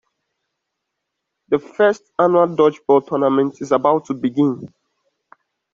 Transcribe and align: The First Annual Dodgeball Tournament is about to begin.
The 1.49 1.59
First 1.59 2.09
Annual 2.17 2.47
Dodgeball 2.57 3.05
Tournament 3.05 3.61
is 3.61 3.71
about 3.71 4.05
to 4.05 4.15
begin. 4.15 4.73